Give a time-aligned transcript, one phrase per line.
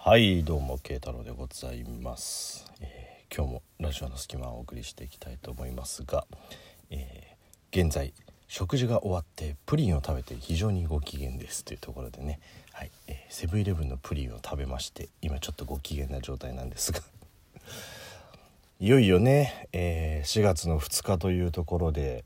[0.00, 6.24] はいどうも慶太郎でございます、えー今日もラジオの隙間をお送りしていきたいと思いますが、
[6.88, 8.14] えー現在
[8.46, 11.64] 食事が終わってプリンを食べて非常にご機嫌です。
[11.64, 12.38] というところでね、
[12.72, 17.00] はいえーセブンイレブンのプリンを食べまして今ちょっとご機嫌な状態なんですが
[18.78, 22.24] いよいよね、え4月の2日というところで、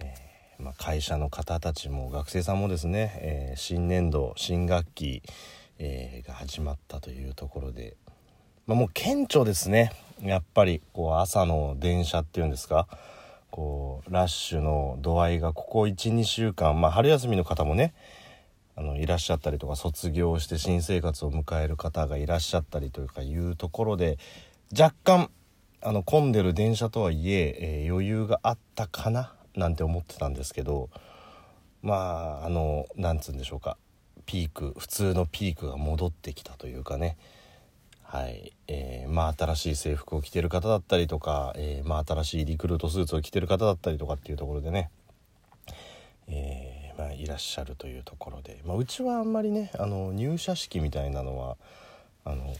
[0.00, 0.14] え
[0.58, 5.22] まあ、会社の方たちも学生さんもですね、え新年度新学期、
[5.78, 7.96] えーが始まったというところで、
[8.66, 9.92] まあ、もう顕著ですね。
[10.22, 12.88] やっぱりこう朝の電車っていうんですか。
[13.50, 17.94] こうラッシュの度合いがここ12週間、まあ、春休みの方もね
[18.74, 24.18] あのいらっしゃったりとか卒業して新生活を迎える方がいらっしゃったりというかいうところで
[24.78, 25.30] 若干
[25.80, 30.90] あの混んでる電車とはいええー余裕があったかななんて思ってたんですけど
[31.82, 33.78] まああのなんつうんでしょうか。
[34.26, 37.16] ピーク普通のピークが戻ってきたというかね。
[38.02, 44.90] はい、えーまあ新しい制服を着てる方だったりとか、えーまあ新しいリクルートスーツを着てる方だったりとかっていうところでね、
[46.28, 51.56] えーまあ、いらっしゃるというところで、まあ、うちはあんまりねあの入社式みたいなのは
[52.24, 52.54] あの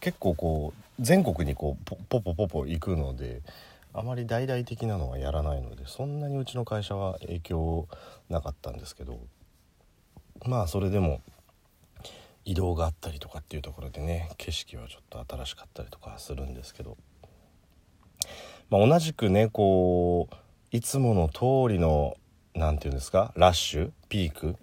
[0.00, 3.42] 結構こう全国にこうポポポポポ行くので
[3.94, 7.88] あまり大々的なのはやらないのでそんなにうちの会社は影響
[8.30, 9.18] なかったんですけど。
[10.46, 11.20] まあそれでも
[12.44, 16.96] 移動があったりとかっていうところでね景色はちょっと新しかったりとかするんですけど、
[18.68, 20.34] まあ、同じくねこう
[20.76, 22.16] いつもの通りの
[22.54, 24.56] 何て言うんですかラッシュピーク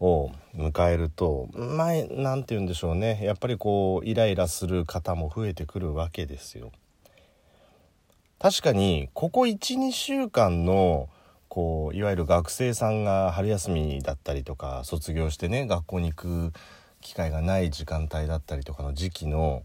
[0.00, 6.70] を迎えるとまあ何て言うんでしょうねやっぱりこうイライラする方も増えてくるわけですよ。
[8.38, 11.08] 確かにここ12週間の
[11.48, 16.52] こういわゆる学生さんが春休みだったりとか卒業してね学校に行く
[17.00, 19.62] 機会がない時間帯だったりとかの時期の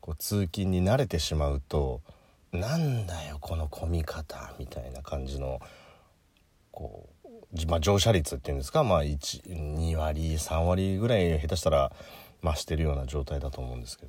[0.00, 2.00] こう通勤に慣れてしまうと
[2.52, 5.60] なんだよこの混み方みたいな感じの
[6.72, 11.92] こう、まあ、乗車率っていうんですか、まあ、2割3割ぐらい下手したら
[12.42, 14.06] 増してるような状態だと思うんですけ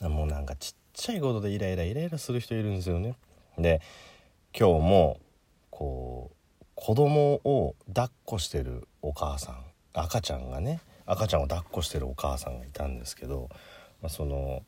[0.00, 3.14] どもうなんかちっちゃいことでイライライライラする人いるんですよね。
[3.56, 3.80] で
[4.58, 5.20] 今日も
[5.78, 9.58] こう子供を抱っこしてるお母さん
[9.92, 13.50] 赤ちゃんがね赤ちゃんを抱っこしてるお母さんがいたんですけど、
[14.00, 14.62] まあ、その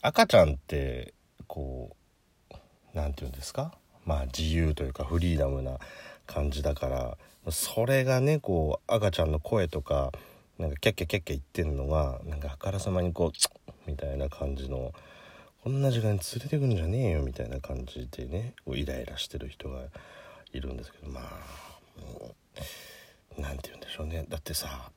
[0.00, 1.12] 赤ちゃんって
[1.46, 1.94] こ
[2.50, 2.54] う
[2.94, 3.72] 何て言うんですか？
[4.06, 5.76] まあ自由というかフリーダムな
[6.26, 10.10] 感じだからそれがねこう赤ちゃんの声とか
[10.58, 14.94] なんかキャッキャキャッキャ言ってんのがなんかあからさまにこうツッみたいな感じの
[15.62, 19.80] こんな時間に連れてくんじゃねえよみたいな感じでねイライラしてる人が
[20.56, 21.24] いるんですけどまあ
[22.00, 22.34] も
[23.38, 24.24] うなんて言うんでしょうね。
[24.28, 24.90] だってさ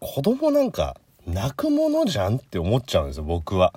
[0.00, 3.72] 子供なんか泣くものじゃんって思っちゃうんですよ僕は。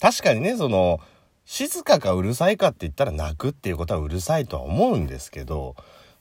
[0.00, 1.00] 確かにねその
[1.44, 5.76] 静かかうるさいかって言ったら泣くっていうことはうるさいとは思うんですけど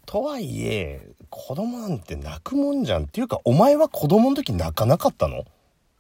[0.06, 5.46] とはいえ子供なんて泣くもんじゃんっていうかお前は子供の時泣かなかったの？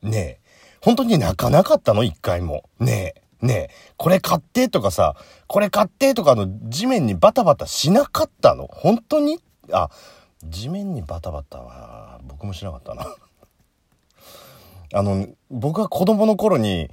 [0.01, 0.39] ねえ。
[0.81, 2.03] 本当に泣かなかったの？
[2.03, 2.69] 一回も。
[2.79, 3.45] ねえ。
[3.45, 3.69] ねえ。
[3.95, 5.15] これ買ってとかさ
[5.53, 8.65] これ買ってとかの地面にバタバタしなかったの？
[8.71, 9.37] 本当に？
[9.71, 9.91] あ
[10.43, 13.05] 地面にバタバタは僕もしなかったな。
[14.95, 16.89] あの僕が子供の頃に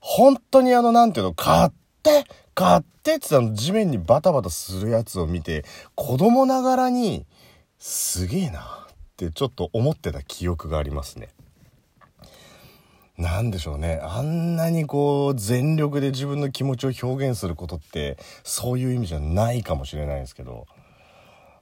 [0.00, 1.34] 本当にあのなんていうの？
[1.34, 1.70] 買っ
[2.02, 7.26] て買ってってあの地面にバタバタするやつを見て子供ながらに
[7.78, 11.28] すげえなってちょっと思ってた記憶がありますね。
[13.20, 14.00] なんでしょうね。
[14.02, 20.66] あんなにこう全力で自分の気持ちを表現することってそういう意味じゃないかもしれないですけど。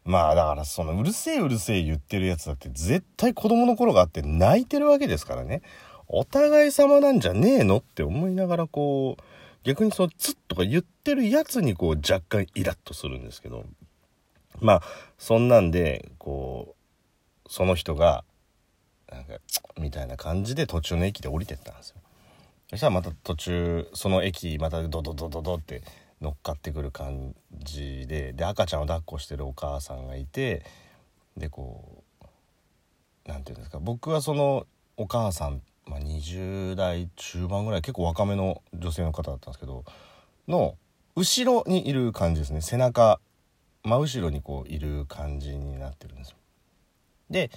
[0.04, 5.60] まあだからそのうるせえうるせえ言ってるやつだって絶対子供の頃があって泣いてるわけですからね。
[6.06, 9.22] お互い様なんじゃねえのって思いながらこう
[9.64, 13.64] 逆にそのツッとか言ってるやつにこう若干イラッとするんですけど。
[14.60, 14.82] まあ
[15.18, 16.74] そんなんでこ
[17.44, 18.24] うその人が
[19.10, 19.34] なんか
[19.78, 21.96] みたいな感じで途中の駅で降りてったんですよ
[22.70, 25.82] そしたらまた途中その駅またドドドドドって
[26.20, 30.64] 乗っかってくる感じでで赤ちゃんを抱っこしてるお母さんがいて
[31.36, 32.24] でこう
[33.26, 34.66] 何て言うんですか僕はその
[34.96, 39.84] お母さん、まあ、20代中盤ぐらい結構若めの女性の方だったんですけど
[40.48, 40.76] の
[41.14, 43.20] 後ろにいる感じですね背中
[43.84, 46.36] 真後ろにこういる感じになってるんですよ。
[47.30, 47.50] で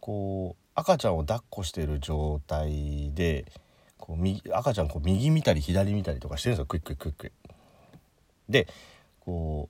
[0.00, 3.46] こう赤ちゃんを抱っこしてる状態で
[3.98, 6.66] こう右赤ちゃんこう右見たり左見たりとかしてるんですよ。
[6.66, 7.32] クイックイクイックイ
[8.48, 8.68] で
[9.20, 9.68] こ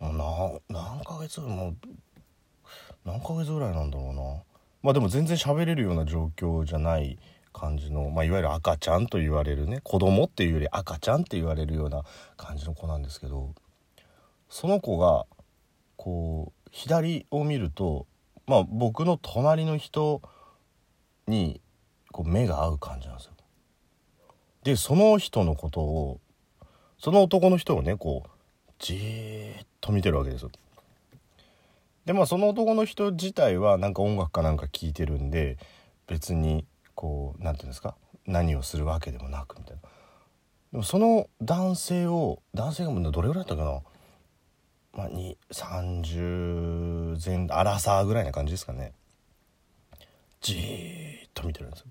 [0.00, 0.12] うな
[0.68, 1.76] 何ヶ月もう
[3.04, 4.42] 何ヶ月ぐらいなんだろうな。
[4.82, 7.18] まあでも全然喋れるような状況じゃない
[7.52, 12.04] 感じの、まあ、いわゆる赤ちゃんと言われるね子供っていうより赤ちゃんって言われるような
[12.36, 13.54] 感じの子なんですけど
[14.48, 15.26] その子が
[15.96, 18.06] こう左を見ると
[18.48, 20.22] まあ僕の隣の人
[21.28, 21.60] に
[22.10, 23.32] こう目が合う感じなんですよ。
[24.64, 26.20] でその人のことを
[26.98, 28.30] その男の人をねこう
[28.78, 30.50] じーっと見てるわけですよ。
[32.06, 35.58] でまあその男の人自体はなんか音楽かなんか聴いてるんで
[36.06, 36.64] 別に
[36.94, 37.94] こう何て言うんですか？
[38.26, 39.82] 何をするわけでもなくみたいな。
[40.72, 43.80] でもその男性を男性がどれぐらいだったかな？
[44.94, 45.10] まあ、
[45.52, 46.87] 30
[47.24, 48.92] 前アラサーぐらいな感じですかね。
[50.40, 51.86] じーっと見てるんですよ。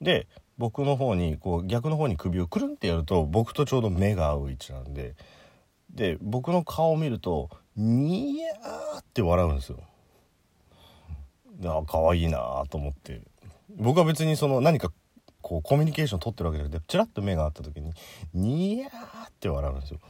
[0.00, 0.26] で
[0.58, 5.14] 僕の方にこう逆の方に首をくるんってやると僕とちょうど目が合う位置なんで
[5.90, 9.78] で僕の顔を見るとニヤーって笑うんですよ。
[11.64, 13.20] あ可愛いなと思って。
[13.76, 14.92] 僕は別にその何か
[15.40, 17.92] こうコミュニケーション取ってるわけじゃなくてチラッと目が合った時に
[18.34, 20.00] ニヤーって笑うんですよ。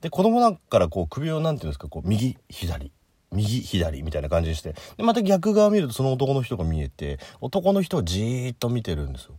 [0.00, 2.92] で子供なんかからこう首を何て言うんですかこう右左
[3.32, 9.34] 右左みたいな感じにしてでまた逆側見るとその男の人が見えて男の人をじーっと見てるんですよ。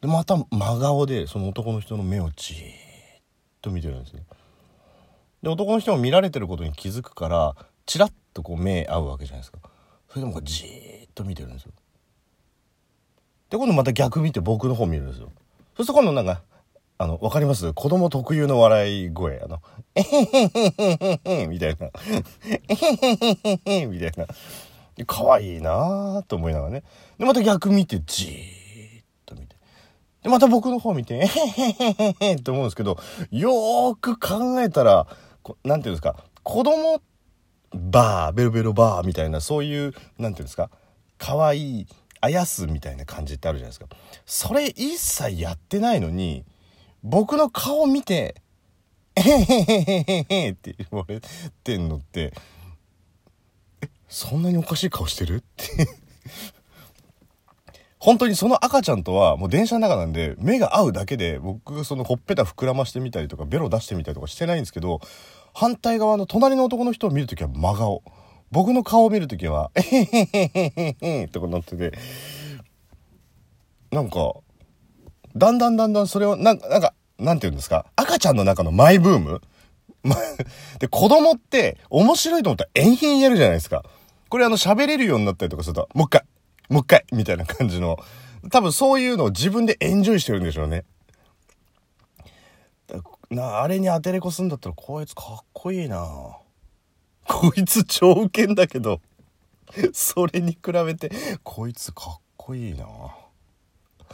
[0.00, 3.22] でまた真顔でその男の人の目をじーっ
[3.60, 4.22] と見てるんですね。
[5.42, 9.58] で男の人も見られてることに気づくからチラッとこう目合うわけじゃないですか。
[10.08, 11.72] それでもじーっと見てるんですよ。
[13.50, 15.30] で今度また逆見て僕の方見るんですよ。
[15.76, 16.42] そうすると今度なんか
[17.02, 17.72] あの、わかります？
[17.72, 19.40] 子供特有の笑い声。
[19.40, 19.60] あの、
[19.96, 21.88] えへへへへへみたいな。
[22.68, 24.26] えへへへへみたいな。
[25.04, 26.84] 可愛いなぁと思いながらね。
[27.18, 29.56] で、また逆見て、じーっと見て。
[30.22, 32.96] で、また僕の方見て、えへへへへって思うんですけど、
[33.32, 35.08] よーく考えたら、
[35.64, 37.02] なんていうんですか、子供、
[37.74, 40.70] バー、ベロベロバーみたいな、そういう、なんていうんですか、
[41.18, 41.86] 可愛い、
[42.20, 43.86] あやすみたいな感じってあるじゃないですか。
[44.24, 46.44] それ一切やってないのに、
[47.02, 48.42] 僕の顔見て、
[49.16, 51.20] えへへへへへって言われ
[51.64, 52.32] てんのって、
[53.80, 55.36] え、そんなにおかしい顔してる？
[55.36, 55.86] って。
[57.98, 65.00] 本当にその赤ちゃんとはもう電車の中なんで目が合うだけで僕がそのほっぺた膨らましてみたりとかベロ出してみたりとかしてないんですけど
[65.54, 68.02] 反対側の隣の男の人を見るときは真顔。
[68.50, 71.96] 僕の顔を見るときはえへへへへへへとかなってて
[73.92, 74.34] なんか
[75.36, 77.86] だんだんだんだんそれを、なんか、なんか、なんて言うんですか？
[77.96, 79.40] 赤ちゃんの中のマイブーム？
[80.80, 83.84] で、子供って面白いと思ったら延々やるじゃないですか。
[84.28, 86.24] これあの喋れるようになったりとかすると、もう一回、
[86.68, 87.98] もう一回、みたいな感じの、
[88.50, 90.84] 多分そういうのを自分でエンジョイしてるんでしょうね。
[93.30, 96.36] なあれに当てれこすんだったらこいつかっこいいな。
[97.26, 99.00] こいつ超ウケんだけど
[99.94, 101.10] それに比べて
[101.42, 102.86] こいつかっこいいな。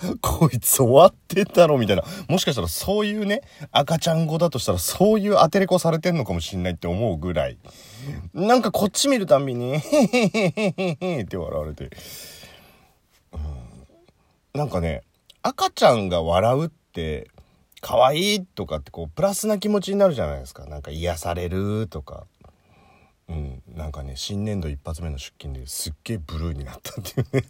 [0.20, 2.04] こいつ終わってたろみたいな。
[2.28, 7.58] もしかしたらそういうね、赤ちゃん語だとしたらそういう当てれこされてんのかもしんないって思うぐらい。
[8.32, 11.90] なんかこっち見るたんびに、へへへへへって笑われて。
[13.32, 13.40] うん、
[14.54, 15.02] なんかね、
[15.42, 17.28] 赤ちゃんが笑うって、
[17.80, 20.66] 可愛いとかってこう、プラスな気持ちになるじゃないですか。
[20.66, 22.26] なんか癒されるとか。
[23.28, 27.44] うん、なんかね、新年度一発目の出勤ですっげえブルーになったっていうね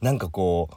[0.00, 0.68] なんかこ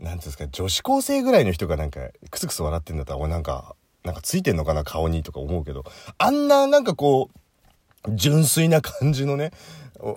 [0.00, 5.84] う、なんていうんですか、女子高生ぐらいの人がなんか、クスクス笑ってんだったら、俺なんか、なんかついてんのかな、顔にとか思うけど、
[6.18, 7.30] あんななんかこ
[8.04, 9.52] う、純粋な感じのね、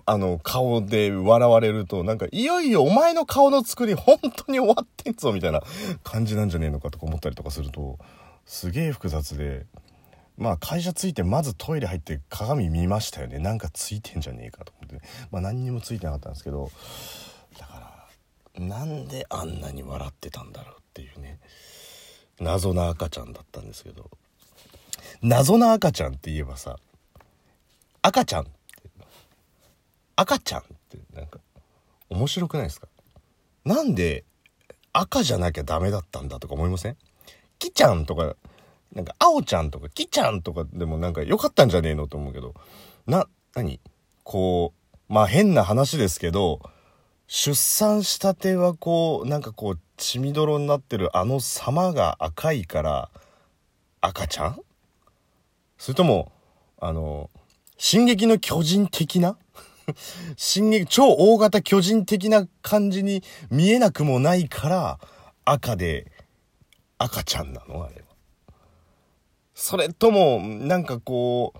[0.05, 5.61] あの、顔で笑われると、なんか、いよいよお前の顔の作り本当に終わってんぞ、みたいな
[6.03, 7.97] 感じなんじゃねえのかとか思ったりとかすると、
[8.45, 9.65] すげえ複雑で、
[10.37, 13.39] まあ会社着いてまずトイレ入って鏡見ましたよね。
[13.39, 15.05] なんかついてんじゃねえかと思って。
[15.31, 16.71] まあ何にもついてなかったんですけど、
[18.58, 21.39] なんであんなに笑ってたんだろうっていうね。
[22.39, 24.10] 謎な赤ちゃんだったんですけど。
[25.22, 26.77] 謎な赤ちゃんって言えばさ
[28.01, 28.51] 赤ちゃんって
[30.15, 31.39] 赤ちゃんってなんか
[32.10, 32.88] 面白くないですか？
[33.65, 34.24] なんで
[34.94, 36.98] 赤じゃなきゃダメだったんだとか思いません？
[37.60, 38.36] きちゃんとか
[38.94, 42.53] なんか青ちゃんとかきちゃんとかでもなんか良かったんじゃねえのと思うけど。
[43.06, 43.79] な何？
[44.24, 44.74] こ
[45.10, 46.62] うまあ変な話ですけど
[47.31, 53.12] 出産したてはこうなんかこう血みどろになってるあの様が赤いから
[54.01, 54.59] 赤ちゃん？
[55.77, 56.31] それとも
[56.79, 57.29] あの
[57.77, 59.38] 「進撃の巨人」的な？
[60.38, 63.21] 進撃超大型巨人的な感じに
[63.51, 65.00] 見えなくもないから
[65.45, 66.12] 赤で
[66.98, 67.83] 赤ちゃんなの？
[67.83, 68.07] あれは。
[69.53, 71.59] それともなんかこう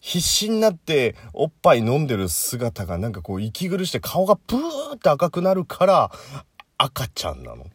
[0.00, 6.10] 必死になっておっぱい飲んでる姿がなんかこう息苦して顔がプーって赤くなるから
[6.76, 7.66] 赤ちゃんなの。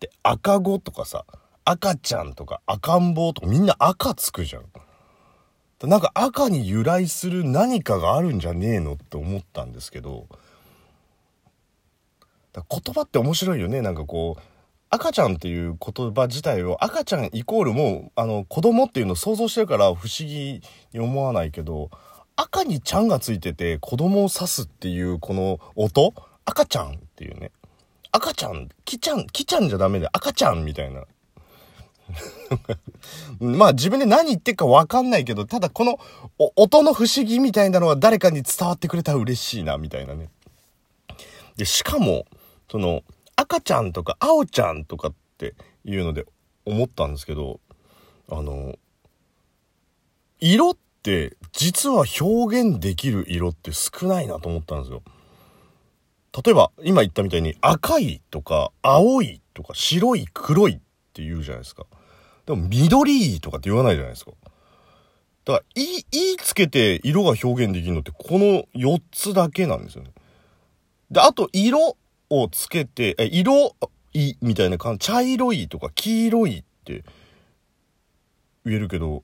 [0.00, 1.24] で赤子とかさ
[1.64, 4.64] 赤ちゃんとか赤ん坊とかみんな赤つくじゃん。
[5.88, 10.28] なんか赤に由来する何かがあるんじゃねえのって思ったんですけど
[12.54, 14.42] 言葉って面白いよねなんかこう
[14.94, 20.60] 赤ちゃんっていう言葉自体を赤ちゃんイコールもうあの子供っていうのを想像してるから不思議
[20.92, 21.90] に思わないけど
[22.36, 26.12] 赤にちゃんがついてて子供を指すっていうこの音？
[26.44, 27.52] 赤ちゃんっていうね。
[28.10, 31.04] 赤ちゃんきちゃんきちゃんじゃダメで赤ちゃんみたいな。
[33.40, 35.98] まあ自分で何言ってるかわかんないけどただこの
[36.56, 40.28] 音の不思議みたいなのは誰かに伝わってくれたら嬉しいなみたいなね。
[41.56, 42.26] でしかも
[42.70, 43.02] その
[43.42, 46.26] 赤ちゃんとか青ちゃんとかっていうので
[46.64, 47.60] 思ったんですけど、
[48.28, 48.76] あの、
[50.38, 55.02] 色って実は表現できる色って少ないなと思ったんですよ。
[56.44, 60.78] 例えば今言ったみたいに赤いとか青いとか白い黒いっ
[61.12, 61.86] て言うじゃないですか。
[62.46, 64.32] でも緑とかって言わないじゃないですか。
[65.44, 65.98] だから、い、
[66.32, 70.12] いつけて色が表現できるのってこの4つだけなんですよね。
[71.10, 71.96] で、あと色
[72.32, 73.76] をつけて、え、色
[74.14, 77.04] いみたいな感じ、茶色いとか黄色いって
[78.64, 79.22] 言えるけど、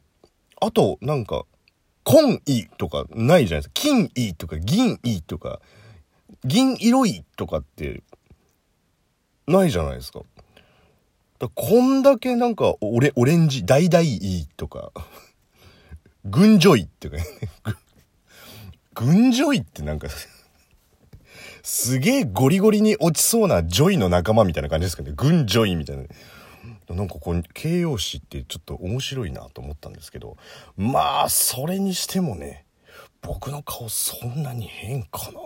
[0.60, 1.44] あと、なんか、
[2.04, 3.72] 紺いとかないじゃないですか。
[3.74, 5.60] 金いとか銀いとか、
[6.44, 8.02] 銀色いとかって、
[9.46, 10.20] ないじゃないですか。
[11.38, 14.92] だこんだけなんか、オレ、オレンジ、橙いとか、
[16.24, 17.24] 群女いってかね、
[18.94, 20.08] 群女いってなんか
[21.70, 25.12] すげえゴリゴリに落ちそうなジョイの仲間みたいな感じですかね。
[25.14, 26.04] 軍ジョイみたいな。
[26.96, 30.38] なんかこう、形容詞ってちょっと面白いなと思ったんですけど、
[30.78, 32.64] まあ、それにしてもね、
[33.20, 35.40] 僕の顔そんなに変かな。